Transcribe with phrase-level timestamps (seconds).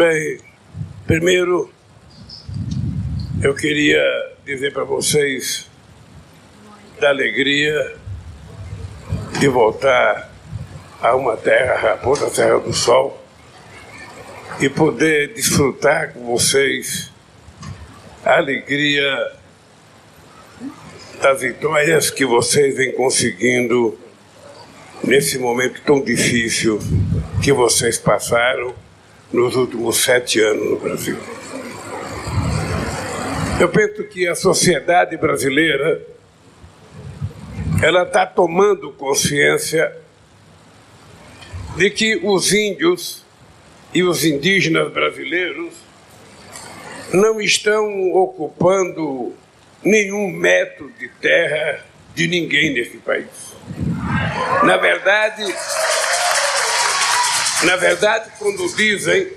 [0.00, 0.38] Bem,
[1.06, 1.70] primeiro
[3.42, 4.02] eu queria
[4.46, 5.68] dizer para vocês
[6.98, 7.96] da alegria
[9.38, 10.32] de voltar
[11.02, 13.22] a uma terra, raposa Terra do Sol,
[14.58, 17.12] e poder desfrutar com vocês
[18.24, 19.32] a alegria
[21.20, 23.98] das vitórias que vocês vêm conseguindo
[25.04, 26.78] nesse momento tão difícil
[27.42, 28.74] que vocês passaram
[29.32, 31.16] nos últimos sete anos no Brasil.
[33.60, 36.02] Eu penso que a sociedade brasileira
[37.82, 39.94] ela está tomando consciência
[41.76, 43.24] de que os índios
[43.94, 45.74] e os indígenas brasileiros
[47.12, 49.34] não estão ocupando
[49.82, 53.54] nenhum metro de terra de ninguém nesse país.
[54.64, 55.44] Na verdade,
[57.64, 59.28] na verdade, quando dizem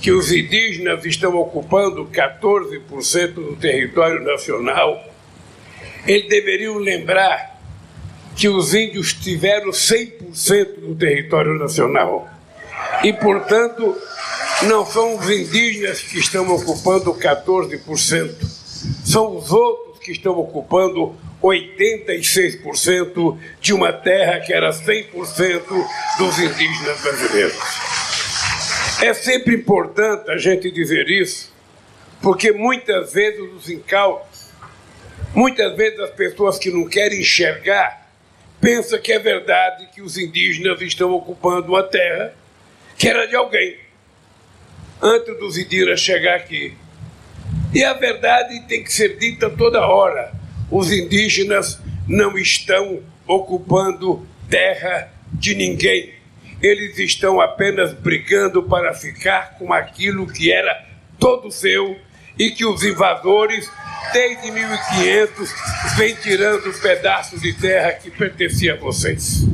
[0.00, 5.04] que os indígenas estão ocupando 14% do território nacional,
[6.06, 7.58] eles deveriam lembrar
[8.36, 12.28] que os índios tiveram 100% do território nacional.
[13.02, 13.96] E, portanto,
[14.62, 18.34] não são os indígenas que estão ocupando 14%,
[19.04, 25.62] são os outros que estão ocupando 86% de uma terra que era 100%
[26.18, 27.56] dos indígenas brasileiros.
[29.00, 31.54] É sempre importante a gente dizer isso,
[32.20, 34.50] porque muitas vezes os incautos,
[35.34, 38.08] muitas vezes as pessoas que não querem enxergar,
[38.60, 42.34] pensam que é verdade que os indígenas estão ocupando uma terra
[42.96, 43.78] que era de alguém,
[45.00, 46.76] antes dos indígenas chegar aqui.
[47.72, 50.37] E a verdade tem que ser dita toda hora
[50.70, 56.12] os indígenas não estão ocupando terra de ninguém.
[56.60, 60.86] Eles estão apenas brigando para ficar com aquilo que era
[61.18, 61.96] todo seu
[62.38, 63.70] e que os invasores,
[64.12, 65.54] desde 1500,
[65.96, 69.44] vêm tirando pedaços de terra que pertencia a vocês.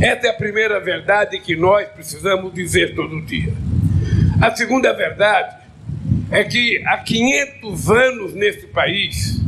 [0.00, 3.52] Essa é a primeira verdade que nós precisamos dizer todo dia.
[4.40, 5.62] A segunda verdade
[6.30, 9.40] é que há 500 anos nesse país,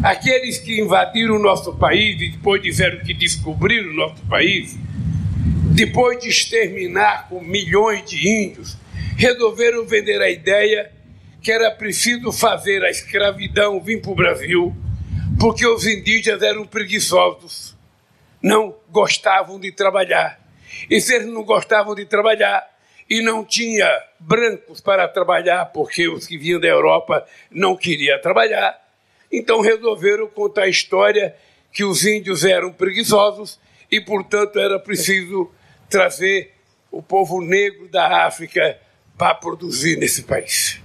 [0.00, 4.76] Aqueles que invadiram o nosso país e depois disseram que descobriram o nosso país,
[5.74, 8.76] depois de exterminar com milhões de índios,
[9.16, 10.92] resolveram vender a ideia
[11.40, 14.76] que era preciso fazer a escravidão vir para o Brasil,
[15.38, 17.76] porque os indígenas eram preguiçosos,
[18.40, 20.40] não gostavam de trabalhar.
[20.90, 22.68] E se eles não gostavam de trabalhar
[23.08, 23.88] e não tinha
[24.18, 28.81] brancos para trabalhar, porque os que vinham da Europa não queriam trabalhar,
[29.32, 31.34] então resolveram contar a história
[31.72, 33.58] que os índios eram preguiçosos
[33.90, 35.50] e, portanto, era preciso
[35.88, 36.52] trazer
[36.90, 38.78] o povo negro da África
[39.16, 40.80] para produzir nesse país.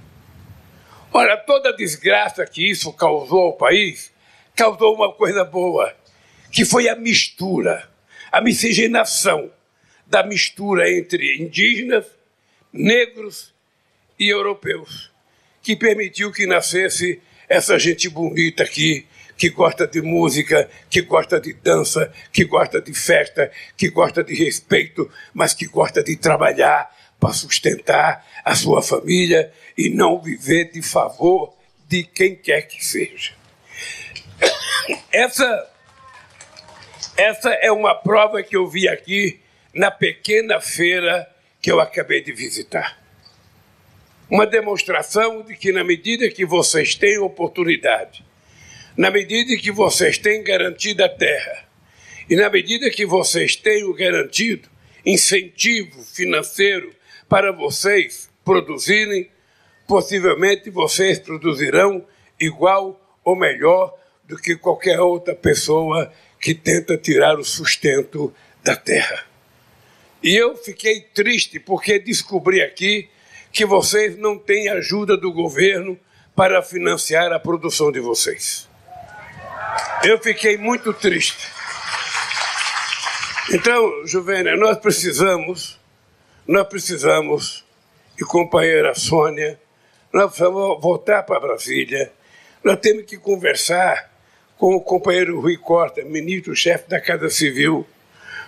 [1.11, 4.13] Olha, toda a desgraça que isso causou ao país
[4.55, 5.95] causou uma coisa boa,
[6.51, 7.87] que foi a mistura,
[8.31, 9.51] a miscigenação
[10.05, 12.05] da mistura entre indígenas,
[12.71, 13.53] negros
[14.17, 15.11] e europeus,
[15.61, 21.53] que permitiu que nascesse essa gente bonita aqui, que gosta de música, que gosta de
[21.53, 27.33] dança, que gosta de festa, que gosta de respeito, mas que gosta de trabalhar para
[27.33, 31.53] sustentar a sua família e não viver de favor
[31.87, 33.33] de quem quer que seja.
[35.11, 35.71] Essa,
[37.15, 39.39] essa é uma prova que eu vi aqui
[39.73, 41.29] na pequena feira
[41.61, 43.06] que eu acabei de visitar
[44.29, 48.25] uma demonstração de que, na medida que vocês têm oportunidade,
[48.97, 51.65] na medida que vocês têm garantida a terra,
[52.29, 54.67] e na medida que vocês têm garantido
[55.05, 56.93] incentivo financeiro
[57.29, 59.29] para vocês produzirem,
[59.87, 62.05] possivelmente vocês produzirão
[62.39, 66.11] igual ou melhor do que qualquer outra pessoa
[66.41, 69.25] que tenta tirar o sustento da terra.
[70.21, 73.09] E eu fiquei triste porque descobri aqui
[73.51, 75.97] que vocês não têm ajuda do governo
[76.35, 78.69] para financiar a produção de vocês.
[80.03, 81.51] Eu fiquei muito triste.
[83.51, 85.79] Então, Juvênia, nós precisamos,
[86.45, 87.65] nós precisamos,
[88.19, 89.59] e companheira Sônia,
[90.11, 92.11] nós precisamos voltar para Brasília,
[92.63, 94.11] nós temos que conversar
[94.57, 97.87] com o companheiro Rui Costa, ministro-chefe da Casa Civil,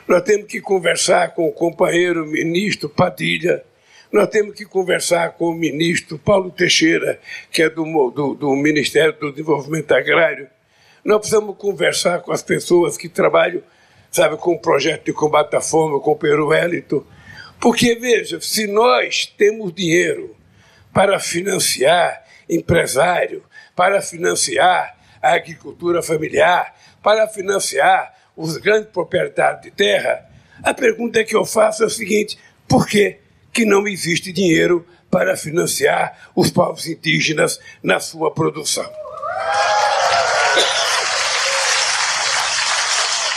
[0.07, 3.63] nós temos que conversar com o companheiro ministro Padilha,
[4.12, 7.20] nós temos que conversar com o ministro Paulo Teixeira,
[7.52, 10.48] que é do, do, do Ministério do Desenvolvimento Agrário.
[11.06, 13.62] Nós precisamos conversar com as pessoas que trabalham,
[14.12, 17.04] sabe, com o projeto de combate à fome, com o Peru Wellington,
[17.60, 20.36] Porque, veja, se nós temos dinheiro
[20.94, 23.44] para financiar empresário,
[23.76, 26.74] para financiar a agricultura familiar,
[27.04, 30.26] para financiar os grandes proprietários de terra,
[30.64, 33.18] a pergunta que eu faço é o seguinte: por que,
[33.54, 38.90] que não existe dinheiro para financiar os povos indígenas na sua produção?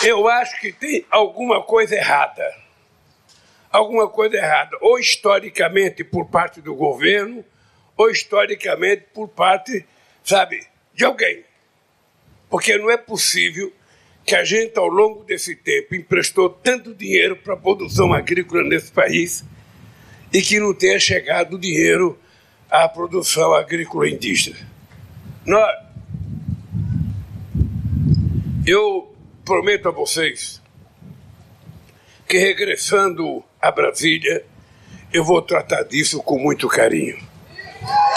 [0.05, 2.43] Eu acho que tem alguma coisa errada.
[3.71, 7.43] Alguma coisa errada, ou historicamente por parte do governo,
[7.97, 9.87] ou historicamente por parte,
[10.23, 11.45] sabe, de alguém.
[12.51, 13.73] Porque não é possível
[14.27, 18.93] que a gente, ao longo desse tempo, emprestou tanto dinheiro para a produção agrícola nesse
[18.93, 19.45] país
[20.33, 22.19] e que não tenha chegado dinheiro
[22.71, 24.57] à produção agrícola indígena.
[28.67, 29.15] Eu
[29.45, 30.63] prometo a vocês
[32.29, 34.45] que regressando a Brasília,
[35.13, 37.19] eu vou tratar disso com muito carinho.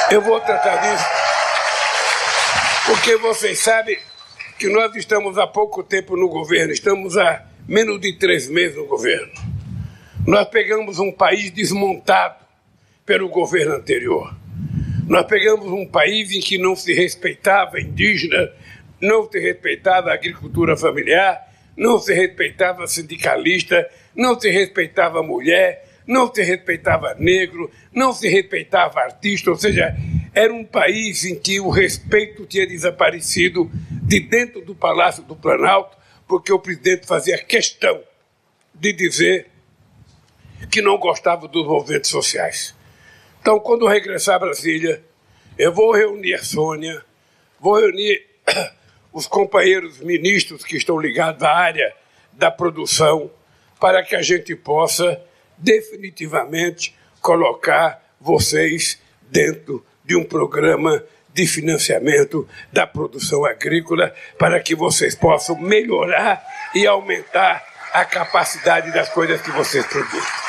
[0.10, 1.06] Eu vou tratar disso
[2.86, 3.98] porque vocês sabem
[4.60, 8.86] que nós estamos há pouco tempo no governo, estamos há menos de três meses no
[8.86, 9.55] governo.
[10.26, 12.44] Nós pegamos um país desmontado
[13.06, 14.36] pelo governo anterior.
[15.08, 18.52] Nós pegamos um país em que não se respeitava indígena,
[19.00, 21.40] não se respeitava a agricultura familiar,
[21.78, 29.02] não se respeitava sindicalista, não se respeitava mulher, não se respeitava negro, não se respeitava
[29.02, 29.96] artista, ou seja,
[30.34, 33.70] era um país em que o respeito tinha desaparecido
[34.02, 35.96] de dentro do Palácio do Planalto,
[36.28, 38.02] porque o presidente fazia questão
[38.74, 39.55] de dizer
[40.70, 42.76] que não gostava dos movimentos sociais.
[43.42, 45.04] Então, quando regressar a Brasília,
[45.58, 47.04] eu vou reunir Sônia,
[47.60, 48.26] vou reunir
[49.14, 51.94] os companheiros ministros que estão ligados à área
[52.34, 53.32] da produção,
[53.80, 55.22] para que a gente possa
[55.58, 59.00] definitivamente colocar vocês
[59.30, 61.04] dentro de um programa
[61.34, 66.44] de financiamento da produção agrícola para que vocês possam melhorar
[66.74, 67.64] e aumentar
[67.94, 70.45] a capacidade das coisas que vocês produzem.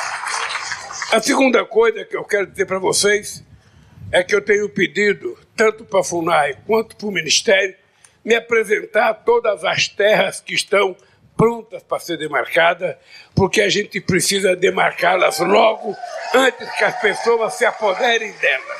[1.09, 3.41] A segunda coisa que eu quero dizer para vocês
[4.11, 7.73] é que eu tenho pedido, tanto para a FUNAI quanto para o Ministério,
[8.25, 10.97] me apresentar todas as terras que estão
[11.37, 12.97] prontas para ser demarcadas,
[13.33, 15.95] porque a gente precisa demarcá-las logo
[16.35, 18.77] antes que as pessoas se apoderem delas.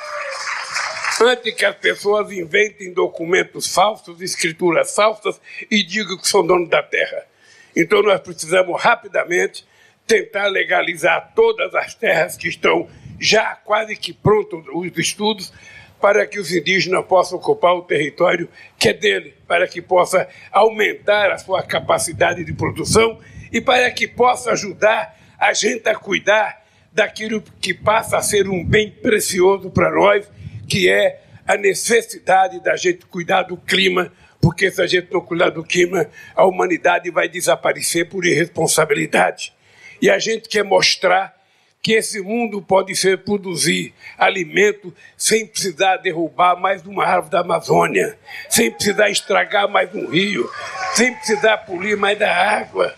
[1.22, 5.40] Antes que as pessoas inventem documentos falsos, escrituras falsas
[5.72, 7.26] e digam que são donos da terra.
[7.74, 9.66] Então nós precisamos rapidamente
[10.07, 12.88] tentar legalizar todas as terras que estão
[13.19, 15.51] já quase que prontos os estudos
[16.00, 18.48] para que os indígenas possam ocupar o território
[18.80, 23.19] que é dele, para que possa aumentar a sua capacidade de produção
[23.51, 26.63] e para que possa ajudar a gente a cuidar
[26.94, 30.31] daquilo que passa a ser um bem precioso para nós,
[30.68, 34.12] que é a necessidade da gente cuidar do clima,
[34.42, 39.56] porque se a gente não cuidar do clima, a humanidade vai desaparecer por irresponsabilidade.
[40.02, 41.36] E a gente quer mostrar
[41.82, 48.18] que esse mundo pode ser produzir alimento sem precisar derrubar mais uma árvore da Amazônia,
[48.50, 50.50] sem precisar estragar mais um rio,
[50.96, 52.94] sem precisar polir mais da água.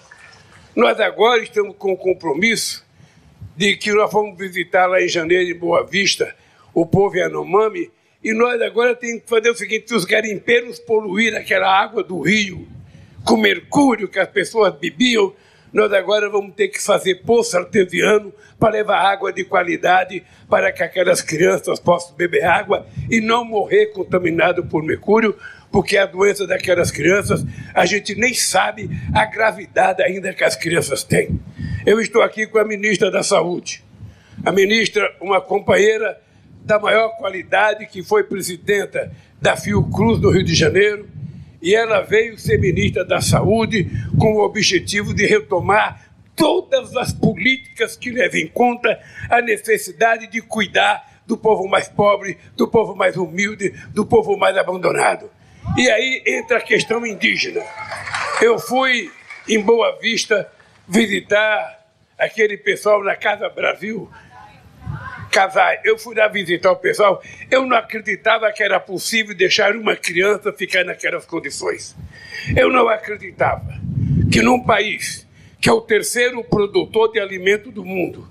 [0.75, 2.85] Nós agora estamos com o compromisso
[3.55, 6.35] de que nós vamos visitar lá em janeiro, em Boa Vista,
[6.73, 7.91] o povo Yanomami,
[8.23, 12.21] e nós agora temos que fazer o seguinte: se os garimpeiros poluíram aquela água do
[12.21, 12.67] rio
[13.23, 15.33] com mercúrio que as pessoas bebiam,
[15.71, 20.83] nós agora vamos ter que fazer poço artesiano para levar água de qualidade para que
[20.83, 25.35] aquelas crianças possam beber água e não morrer contaminado por mercúrio,
[25.71, 31.03] porque a doença daquelas crianças a gente nem sabe a gravidade ainda que as crianças
[31.03, 31.39] têm.
[31.85, 33.83] Eu estou aqui com a ministra da Saúde.
[34.43, 36.19] A ministra, uma companheira
[36.63, 39.11] da maior qualidade, que foi presidenta
[39.41, 41.07] da Fiocruz do Rio de Janeiro,
[41.61, 47.97] e ela veio ser ministra da Saúde com o objetivo de retomar todas as políticas
[47.97, 48.99] que levem em conta
[49.29, 54.57] a necessidade de cuidar do povo mais pobre, do povo mais humilde, do povo mais
[54.57, 55.29] abandonado.
[55.77, 57.61] E aí entra a questão indígena.
[58.41, 59.11] Eu fui
[59.47, 60.49] em Boa Vista
[60.87, 61.85] visitar
[62.17, 64.09] aquele pessoal na Casa Brasil,
[65.29, 65.79] casar.
[65.83, 70.51] Eu fui lá visitar o pessoal, eu não acreditava que era possível deixar uma criança
[70.51, 71.95] ficar naquelas condições.
[72.55, 73.79] Eu não acreditava
[74.31, 75.27] que num país
[75.61, 78.27] que é o terceiro produtor de alimento do mundo,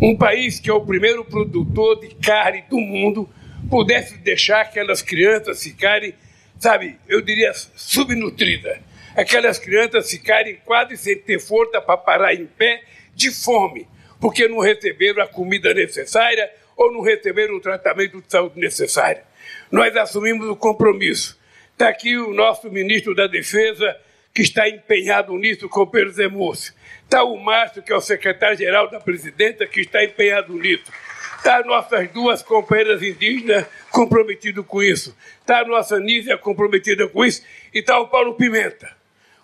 [0.00, 3.28] um país que é o primeiro produtor de carne do mundo,
[3.70, 6.14] pudesse deixar aquelas crianças ficarem,
[6.58, 8.78] sabe, eu diria subnutridas.
[9.16, 12.82] Aquelas crianças ficarem quase sem ter força para parar em pé
[13.14, 13.86] de fome
[14.24, 19.20] porque não receberam a comida necessária ou não receberam o tratamento de saúde necessário.
[19.70, 21.38] Nós assumimos o compromisso.
[21.72, 23.94] Está aqui o nosso ministro da Defesa,
[24.32, 26.72] que está empenhado nisso com o Pedro Zemúcio.
[27.02, 30.90] Está o Márcio, que é o secretário-geral da presidenta, que está empenhado nisso.
[31.36, 35.14] Está nossas duas companheiras indígenas comprometidas com isso.
[35.38, 37.42] Está a nossa Nízia comprometida com isso.
[37.74, 38.90] E está o Paulo Pimenta.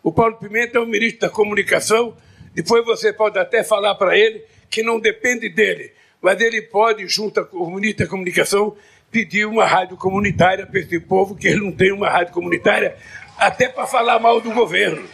[0.03, 2.17] O Paulo Pimenta é o ministro da Comunicação.
[2.55, 7.45] Depois você pode até falar para ele que não depende dele, mas ele pode, junto
[7.45, 8.77] com o ministro da Comunicação,
[9.11, 12.97] pedir uma rádio comunitária para esse povo, que ele não tem uma rádio comunitária,
[13.37, 15.09] até para falar mal do governo.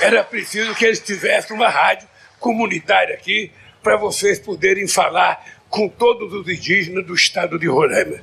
[0.00, 2.06] Era preciso que eles tivessem uma rádio
[2.38, 3.50] comunitária aqui
[3.82, 8.20] para vocês poderem falar com todos os indígenas do estado de Roraima.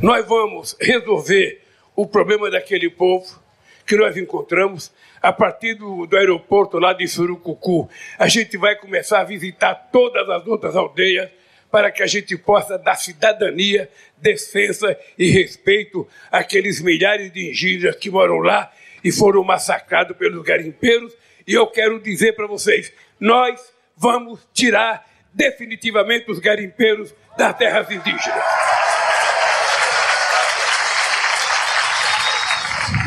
[0.00, 1.60] Nós vamos resolver
[1.94, 3.43] o problema daquele povo
[3.86, 7.88] que nós encontramos a partir do, do aeroporto lá de Surucucu.
[8.18, 11.30] A gente vai começar a visitar todas as outras aldeias
[11.70, 18.10] para que a gente possa dar cidadania, defesa e respeito àqueles milhares de indígenas que
[18.10, 18.72] moram lá
[19.02, 21.12] e foram massacrados pelos garimpeiros.
[21.46, 28.73] E eu quero dizer para vocês: nós vamos tirar definitivamente os garimpeiros das terras indígenas.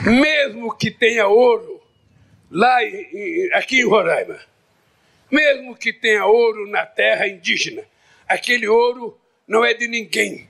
[0.10, 1.82] Mesmo que tenha ouro
[2.50, 4.40] lá em, aqui em Roraima,
[5.30, 7.84] mesmo que tenha ouro na terra indígena,
[8.28, 10.50] Aquele ouro não é de ninguém.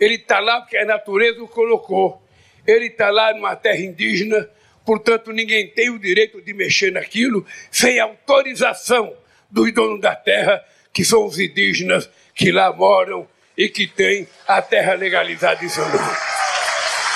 [0.00, 2.22] Ele está lá porque a natureza o colocou.
[2.66, 4.48] Ele está lá numa terra indígena,
[4.84, 9.14] portanto, ninguém tem o direito de mexer naquilo sem autorização
[9.50, 14.62] dos donos da terra, que são os indígenas que lá moram e que têm a
[14.62, 16.16] terra legalizada em seu nome.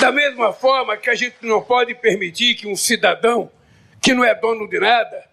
[0.01, 3.51] Da mesma forma que a gente não pode permitir que um cidadão
[4.01, 5.25] que não é dono de nada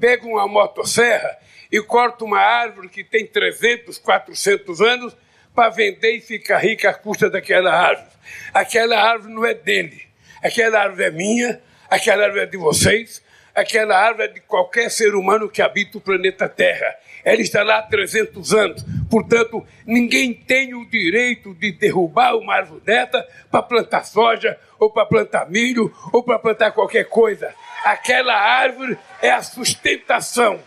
[0.00, 1.38] pegue uma motosserra
[1.70, 5.16] e corta uma árvore que tem 300, 400 anos
[5.54, 8.10] para vender e ficar rica à custa daquela árvore.
[8.52, 10.02] Aquela árvore não é dele.
[10.42, 13.22] Aquela árvore é minha, aquela árvore é de vocês,
[13.54, 16.94] aquela árvore é de qualquer ser humano que habita o planeta Terra.
[17.26, 18.86] Ela está lá há 300 anos.
[19.10, 25.04] Portanto, ninguém tem o direito de derrubar uma árvore dessa para plantar soja, ou para
[25.04, 27.52] plantar milho, ou para plantar qualquer coisa.
[27.84, 30.62] Aquela árvore é a sustentação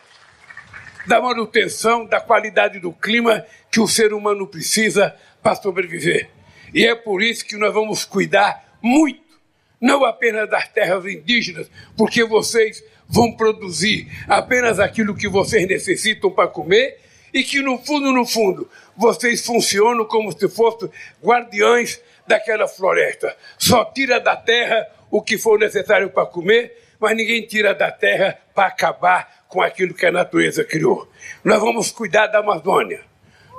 [1.07, 6.29] da manutenção da qualidade do clima que o ser humano precisa para sobreviver.
[6.73, 9.39] E é por isso que nós vamos cuidar muito,
[9.79, 16.47] não apenas das terras indígenas, porque vocês vão produzir apenas aquilo que vocês necessitam para
[16.47, 16.99] comer
[17.33, 20.89] e que no fundo, no fundo, vocês funcionam como se fossem
[21.23, 23.35] guardiões daquela floresta.
[23.57, 28.37] Só tira da terra o que for necessário para comer, mas ninguém tira da terra
[28.53, 31.09] para acabar com aquilo que a natureza criou.
[31.43, 33.01] Nós vamos cuidar da Amazônia.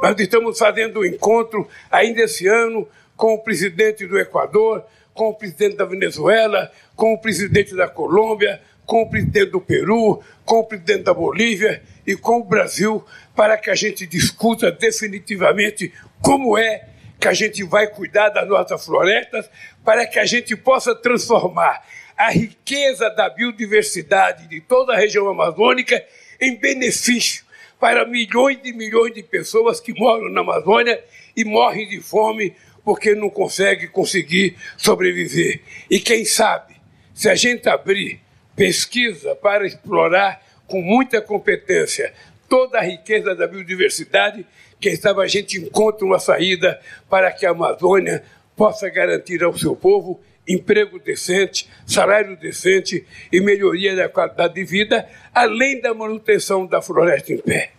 [0.01, 5.35] Nós estamos fazendo um encontro ainda esse ano com o presidente do Equador, com o
[5.35, 10.65] presidente da Venezuela, com o presidente da Colômbia, com o presidente do Peru, com o
[10.65, 13.07] presidente da Bolívia e com o Brasil,
[13.37, 16.89] para que a gente discuta definitivamente como é
[17.21, 19.49] que a gente vai cuidar das nossas florestas,
[19.85, 26.05] para que a gente possa transformar a riqueza da biodiversidade de toda a região amazônica
[26.41, 27.45] em benefício
[27.79, 31.01] para milhões e milhões de pessoas que moram na Amazônia
[31.37, 35.61] e morrem de fome porque não conseguem conseguir sobreviver.
[35.89, 36.75] E quem sabe,
[37.15, 38.21] se a gente abrir
[38.61, 42.13] pesquisa para explorar com muita competência
[42.47, 44.47] toda a riqueza da biodiversidade,
[44.79, 48.23] quem sabe a gente encontra uma saída para que a Amazônia
[48.55, 55.09] possa garantir ao seu povo emprego decente, salário decente e melhoria da qualidade de vida,
[55.35, 57.71] além da manutenção da floresta em pé.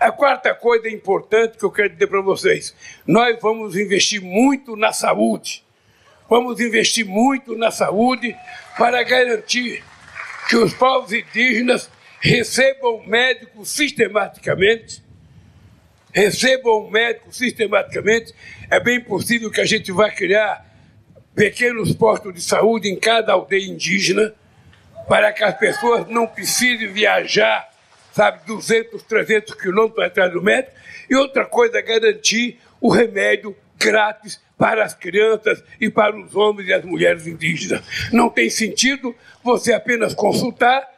[0.00, 2.74] A quarta coisa importante que eu quero dizer para vocês:
[3.06, 5.62] nós vamos investir muito na saúde.
[6.30, 8.34] Vamos investir muito na saúde
[8.78, 9.84] para garantir
[10.54, 15.02] que os povos indígenas recebam médicos sistematicamente.
[16.12, 18.32] Recebam médicos sistematicamente.
[18.70, 20.64] É bem possível que a gente vá criar
[21.34, 24.32] pequenos postos de saúde em cada aldeia indígena,
[25.08, 27.68] para que as pessoas não precisem viajar,
[28.12, 30.76] sabe, 200, 300 quilômetros atrás do médico.
[31.10, 36.72] E outra coisa, garantir o remédio grátis para as crianças e para os homens e
[36.72, 37.84] as mulheres indígenas.
[38.10, 40.88] Não tem sentido você apenas consultar,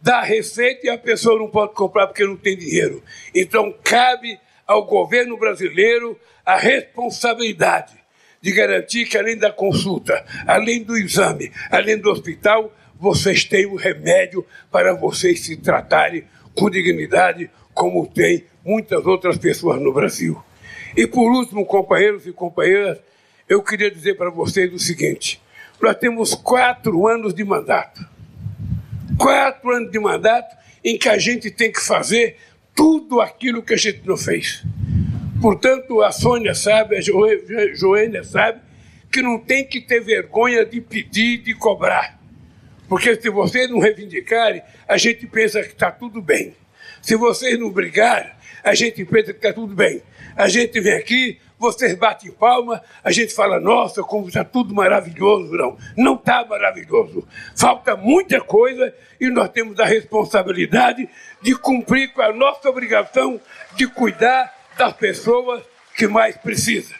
[0.00, 3.02] dar receita e a pessoa não pode comprar porque não tem dinheiro.
[3.34, 7.92] Então, cabe ao governo brasileiro a responsabilidade
[8.40, 13.76] de garantir que, além da consulta, além do exame, além do hospital, vocês têm o
[13.76, 16.24] remédio para vocês se tratarem
[16.54, 20.42] com dignidade, como tem muitas outras pessoas no Brasil.
[20.96, 22.98] E por último, companheiros e companheiras,
[23.48, 25.40] eu queria dizer para vocês o seguinte:
[25.80, 28.04] nós temos quatro anos de mandato.
[29.18, 32.36] Quatro anos de mandato em que a gente tem que fazer
[32.74, 34.64] tudo aquilo que a gente não fez.
[35.40, 38.60] Portanto, a Sônia sabe, a Joênia sabe,
[39.12, 42.18] que não tem que ter vergonha de pedir, de cobrar.
[42.88, 46.54] Porque se vocês não reivindicarem, a gente pensa que está tudo bem.
[47.02, 48.30] Se vocês não brigarem,
[48.62, 50.02] a gente pensa que está tudo bem.
[50.36, 55.52] A gente vem aqui, vocês batem palma, a gente fala, nossa, como está tudo maravilhoso.
[55.52, 57.26] Não, não está maravilhoso.
[57.56, 61.08] Falta muita coisa e nós temos a responsabilidade
[61.40, 63.40] de cumprir com a nossa obrigação
[63.74, 65.62] de cuidar das pessoas
[65.96, 66.96] que mais precisam.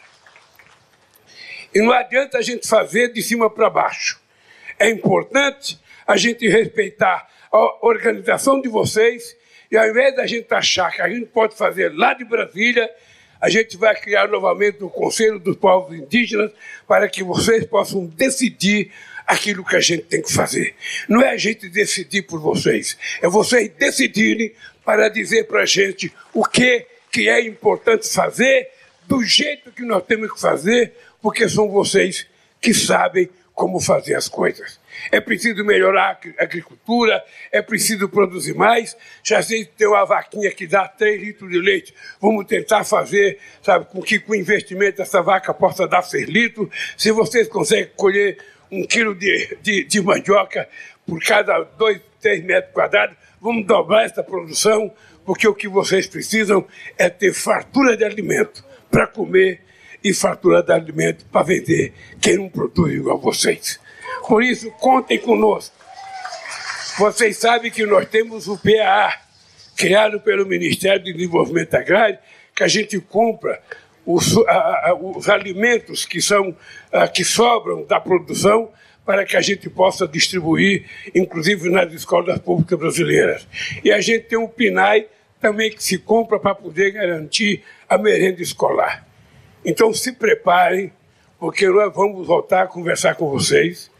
[1.75, 4.19] E não adianta a gente fazer de cima para baixo.
[4.79, 9.37] É importante a gente respeitar a organização de vocês
[9.71, 12.91] e ao invés da gente achar que a gente pode fazer lá de Brasília,
[13.41, 16.51] a gente vai criar novamente o Conselho dos Povos Indígenas
[16.87, 18.91] para que vocês possam decidir
[19.27, 20.75] aquilo que a gente tem que fazer.
[21.09, 24.53] Não é a gente decidir por vocês, é vocês decidirem
[24.85, 28.71] para dizer para a gente o que, que é importante fazer,
[29.07, 32.27] do jeito que nós temos que fazer, porque são vocês
[32.61, 34.79] que sabem como fazer as coisas.
[35.11, 37.23] É preciso melhorar a agricultura,
[37.53, 38.97] é preciso produzir mais.
[39.23, 41.95] Já sei que tem uma vaquinha que dá 3 litros de leite.
[42.21, 46.69] Vamos tentar fazer, sabe, com que com investimento essa vaca possa dar 6 litros.
[46.97, 48.39] Se vocês conseguem colher
[48.71, 50.69] um quilo de, de, de mandioca
[51.07, 54.93] por cada 2, 3 metros quadrados, vamos dobrar essa produção,
[55.25, 56.67] porque o que vocês precisam
[56.99, 59.61] é ter fartura de alimento para comer
[60.03, 63.81] e fartura de alimento para vender quem não produz igual vocês.
[64.27, 65.75] Por isso, contem conosco.
[66.99, 69.21] Vocês sabem que nós temos o PAA,
[69.77, 72.19] criado pelo Ministério do Desenvolvimento Agrário,
[72.55, 73.61] que a gente compra
[74.07, 76.57] os, a, a, os alimentos que, são,
[76.91, 78.71] a, que sobram da produção
[79.05, 83.47] para que a gente possa distribuir, inclusive nas escolas públicas brasileiras.
[83.85, 85.07] E a gente tem um PNAE
[85.41, 89.07] também que se compra para poder garantir a merenda escolar.
[89.65, 90.93] Então se preparem,
[91.39, 93.91] porque nós vamos voltar a conversar com vocês.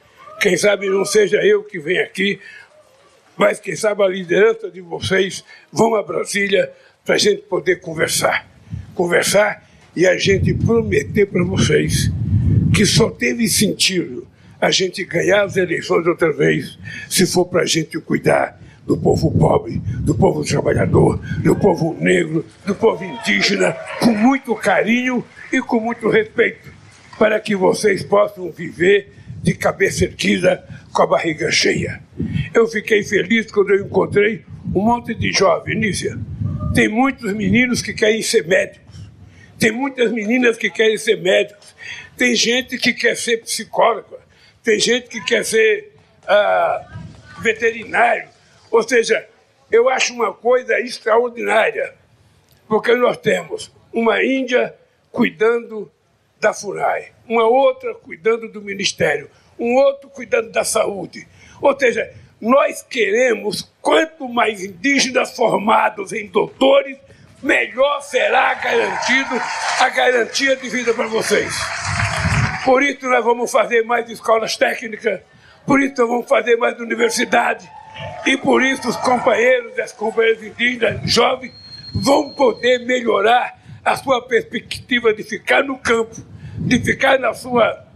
[0.41, 2.39] Quem sabe não seja eu que venho aqui,
[3.37, 6.71] mas quem sabe a liderança de vocês vão a Brasília
[7.05, 8.49] para a gente poder conversar.
[8.95, 12.11] Conversar e a gente prometer para vocês
[12.75, 14.27] que só teve sentido
[14.61, 19.31] a gente ganhar as eleições outra vez se for para a gente cuidar do povo
[19.33, 25.81] pobre, do povo trabalhador, do povo negro, do povo indígena, com muito carinho e com
[25.81, 26.71] muito respeito,
[27.19, 29.13] para que vocês possam viver
[29.47, 32.03] de cabeça erguida, com a barriga cheia.
[32.53, 36.19] Eu fiquei feliz quando eu encontrei um monte de jovens, Nícia.
[36.75, 39.09] Tem muitos meninos que querem ser médicos,
[39.57, 41.77] tem muitas meninas que querem ser médicos,
[42.17, 44.19] tem gente que quer ser psicóloga,
[44.65, 45.93] tem gente que quer ser
[46.27, 46.99] ah,
[47.41, 48.29] veterinário.
[48.69, 49.25] Ou seja,
[49.71, 51.95] eu acho uma coisa extraordinária,
[52.67, 54.75] porque nós temos uma Índia
[55.13, 55.89] cuidando
[56.41, 61.27] da FUNAI, uma outra cuidando do Ministério, um outro cuidando da saúde.
[61.61, 66.99] Ou seja, nós queremos, quanto mais indígenas formados em doutores,
[67.43, 69.41] melhor será garantido
[69.81, 71.55] a garantia de vida para vocês.
[72.65, 75.21] Por isso nós vamos fazer mais escolas técnicas,
[75.65, 77.71] por isso nós vamos fazer mais universidade,
[78.27, 81.55] e por isso os companheiros e as companheiras indígenas jovens
[81.95, 86.17] vão poder melhorar a sua perspectiva de ficar no campo,
[86.59, 87.87] de ficar na sua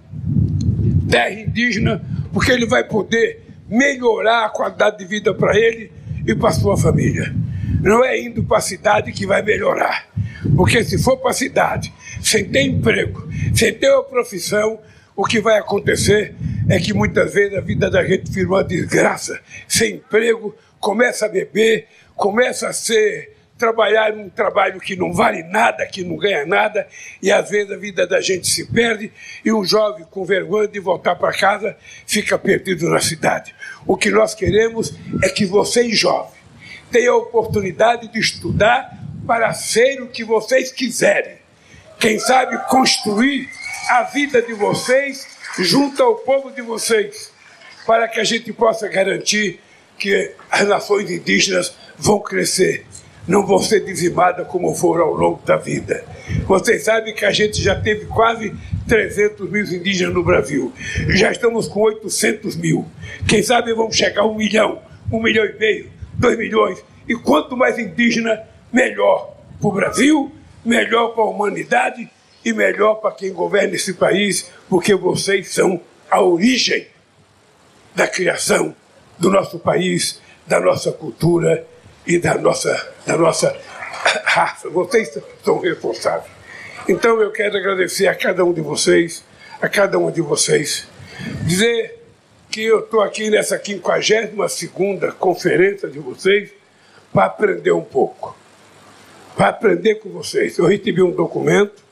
[1.10, 2.00] terra indígena,
[2.32, 5.90] porque ele vai poder melhorar a qualidade de vida para ele
[6.24, 7.34] e para sua família.
[7.82, 10.06] Não é indo para a cidade que vai melhorar.
[10.54, 14.78] Porque se for para a cidade, sem ter emprego, sem ter uma profissão,
[15.16, 16.36] o que vai acontecer
[16.68, 19.40] é que muitas vezes a vida da gente vira uma desgraça.
[19.66, 25.84] Sem emprego, começa a beber, começa a ser trabalhar num trabalho que não vale nada,
[25.84, 26.88] que não ganha nada,
[27.22, 29.12] e às vezes a vida da gente se perde
[29.44, 33.54] e um jovem com vergonha de voltar para casa fica perdido na cidade.
[33.86, 36.40] O que nós queremos é que vocês, jovens,
[36.90, 41.36] tenham a oportunidade de estudar para ser o que vocês quiserem.
[41.98, 43.46] Quem sabe construir
[43.90, 45.26] a vida de vocês
[45.58, 47.30] junto ao povo de vocês,
[47.86, 49.60] para que a gente possa garantir
[49.98, 52.86] que as nações indígenas vão crescer
[53.30, 56.04] não vão ser dizimadas como foram ao longo da vida.
[56.46, 58.52] Vocês sabem que a gente já teve quase
[58.88, 60.72] 300 mil indígenas no Brasil.
[61.10, 62.84] Já estamos com 800 mil.
[63.28, 66.82] Quem sabe vamos chegar a um milhão, um milhão e meio, dois milhões.
[67.08, 69.36] E quanto mais indígena, melhor.
[69.60, 70.32] para o Brasil,
[70.64, 72.10] melhor para a humanidade
[72.44, 76.88] e melhor para quem governa esse país, porque vocês são a origem
[77.94, 78.74] da criação
[79.16, 81.64] do nosso país, da nossa cultura
[82.06, 83.56] e da nossa, da nossa
[84.24, 84.68] raça.
[84.68, 86.30] Vocês são responsáveis.
[86.88, 89.24] Então eu quero agradecer a cada um de vocês,
[89.60, 90.88] a cada um de vocês,
[91.44, 92.00] dizer
[92.50, 96.50] que eu estou aqui nessa 52 conferência de vocês
[97.12, 98.36] para aprender um pouco,
[99.36, 100.58] para aprender com vocês.
[100.58, 101.82] Eu recebi um documento,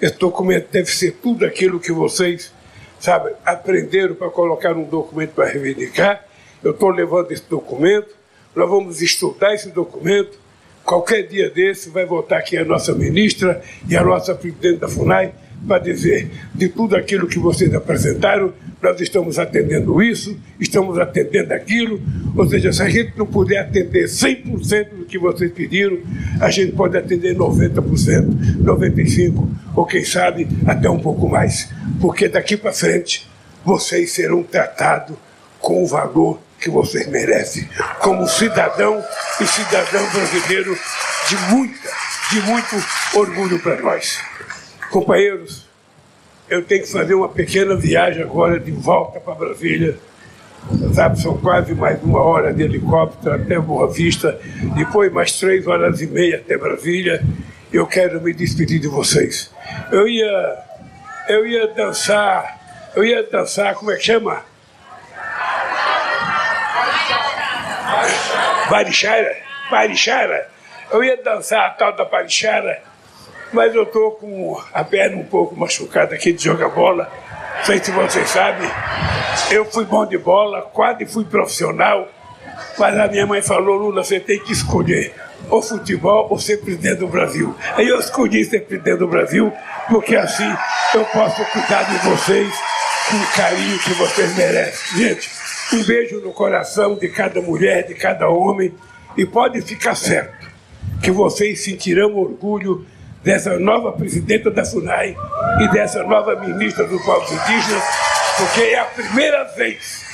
[0.00, 2.52] esse documento deve ser tudo aquilo que vocês,
[2.98, 6.24] sabe, aprenderam para colocar um documento para reivindicar.
[6.62, 8.14] Eu estou levando esse documento,
[8.54, 10.38] nós vamos estudar esse documento.
[10.84, 15.32] Qualquer dia desse vai voltar aqui a nossa ministra e a nossa presidente da FUNAI
[15.66, 22.00] para dizer de tudo aquilo que vocês apresentaram, nós estamos atendendo isso, estamos atendendo aquilo,
[22.34, 25.98] ou seja, se a gente não puder atender 100% do que vocês pediram,
[26.40, 31.68] a gente pode atender 90%, 95%, ou quem sabe até um pouco mais,
[32.00, 33.28] porque daqui para frente
[33.64, 35.16] vocês serão tratados
[35.58, 37.68] com o valor que vocês merecem,
[38.00, 39.02] como cidadão
[39.40, 40.78] e cidadão brasileiro
[41.28, 41.88] de muita,
[42.30, 42.76] de muito
[43.14, 44.20] orgulho para nós.
[44.90, 45.66] Companheiros,
[46.48, 49.96] eu tenho que fazer uma pequena viagem agora de volta para Brasília.
[50.94, 54.38] Sabe, são quase mais uma hora de helicóptero até Boa Vista,
[54.76, 57.22] depois mais três horas e meia até Brasília.
[57.72, 59.50] Eu quero me despedir de vocês.
[59.90, 60.58] Eu ia,
[61.28, 64.49] eu ia dançar, eu ia dançar, como é que chama?
[68.70, 69.36] Barichara,
[69.70, 70.48] Barichara.
[70.90, 72.90] Eu ia dançar a tal da Barichara
[73.52, 77.10] mas eu estou com a perna um pouco machucada aqui de jogar bola.
[77.58, 78.68] Não sei se vocês sabem,
[79.50, 82.08] eu fui bom de bola, quase fui profissional,
[82.78, 85.14] mas a minha mãe falou, Lula, você tem que escolher
[85.50, 87.54] ou futebol ou ser presidente do Brasil.
[87.76, 89.52] Aí eu escolhi ser presidente do Brasil,
[89.88, 90.48] porque assim
[90.94, 92.54] eu posso cuidar de vocês
[93.10, 94.98] com o carinho que vocês merecem.
[94.98, 95.30] Gente,
[95.72, 98.74] um beijo no coração de cada mulher, de cada homem,
[99.16, 100.50] e pode ficar certo
[101.02, 102.86] que vocês sentirão orgulho
[103.22, 105.16] dessa nova presidenta da SUNAI
[105.60, 107.82] e dessa nova ministra dos povos indígenas,
[108.36, 110.04] porque é a primeira vez,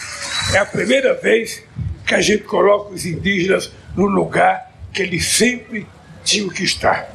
[0.55, 1.63] é a primeira vez
[2.07, 5.87] que a gente coloca os indígenas no lugar que eles sempre
[6.25, 7.11] tinham que estar,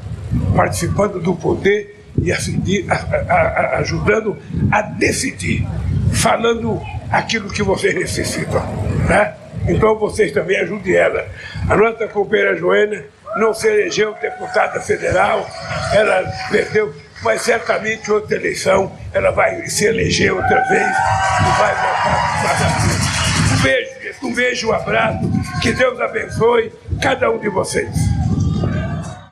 [0.55, 4.37] participando do poder e ajudando
[4.71, 5.65] a decidir,
[6.13, 8.61] falando aquilo que vocês necessitam.
[9.07, 9.35] Né?
[9.67, 11.27] Então vocês também ajudem ela.
[11.69, 13.03] A nossa companheira Joana
[13.35, 15.47] não se elegeu deputada federal,
[15.93, 16.93] ela perdeu,
[17.23, 23.61] mas certamente outra eleição ela vai se eleger outra vez e vai voltar para Um
[23.61, 23.91] beijo,
[24.23, 27.95] um beijo, um abraço, que Deus abençoe cada um de vocês.